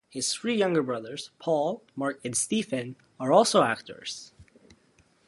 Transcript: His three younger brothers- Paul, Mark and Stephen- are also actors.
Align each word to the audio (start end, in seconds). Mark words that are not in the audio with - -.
His 0.09 0.33
three 0.33 0.55
younger 0.55 0.81
brothers- 0.81 1.29
Paul, 1.39 1.83
Mark 1.95 2.19
and 2.25 2.35
Stephen- 2.35 2.95
are 3.19 3.31
also 3.31 3.61
actors. 3.61 4.33